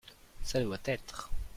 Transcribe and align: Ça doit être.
Ça 0.41 0.59
doit 0.63 0.81
être. 0.87 1.29